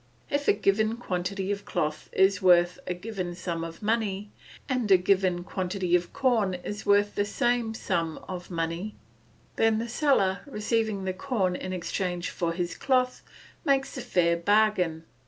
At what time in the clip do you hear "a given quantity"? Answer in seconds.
0.47-1.51, 4.89-5.95